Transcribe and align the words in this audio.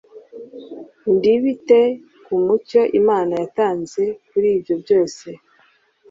ntibite 1.19 1.81
ku 2.23 2.33
mucyo 2.45 2.81
Imana 2.99 3.33
yatanze 3.41 4.01
kuri 4.29 4.47
ibyo 4.57 4.75
byose? 4.83 5.27